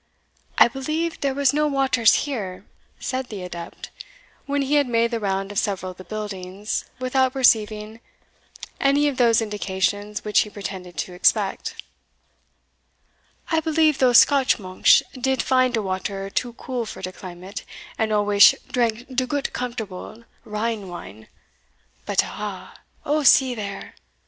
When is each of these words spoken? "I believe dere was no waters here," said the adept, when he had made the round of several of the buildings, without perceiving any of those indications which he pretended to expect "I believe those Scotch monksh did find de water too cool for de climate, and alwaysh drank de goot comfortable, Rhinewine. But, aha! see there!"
"I 0.57 0.67
believe 0.67 1.19
dere 1.19 1.35
was 1.35 1.53
no 1.53 1.67
waters 1.67 2.25
here," 2.25 2.65
said 2.99 3.27
the 3.27 3.43
adept, 3.43 3.91
when 4.47 4.63
he 4.63 4.73
had 4.81 4.87
made 4.87 5.11
the 5.11 5.19
round 5.19 5.51
of 5.51 5.59
several 5.59 5.91
of 5.91 5.97
the 5.99 6.03
buildings, 6.03 6.85
without 6.97 7.33
perceiving 7.33 7.99
any 8.79 9.07
of 9.07 9.17
those 9.17 9.43
indications 9.43 10.25
which 10.25 10.39
he 10.39 10.49
pretended 10.49 10.97
to 10.97 11.13
expect 11.13 11.83
"I 13.51 13.59
believe 13.59 13.99
those 13.99 14.17
Scotch 14.17 14.57
monksh 14.57 15.03
did 15.21 15.43
find 15.43 15.71
de 15.75 15.83
water 15.83 16.31
too 16.31 16.53
cool 16.53 16.87
for 16.87 17.03
de 17.03 17.11
climate, 17.11 17.63
and 17.99 18.11
alwaysh 18.11 18.55
drank 18.71 19.05
de 19.15 19.27
goot 19.27 19.53
comfortable, 19.53 20.23
Rhinewine. 20.45 21.27
But, 22.07 22.23
aha! 22.23 22.73
see 23.21 23.53
there!" 23.53 23.93